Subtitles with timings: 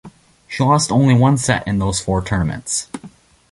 [0.47, 2.87] She lost only one set in those four tournaments.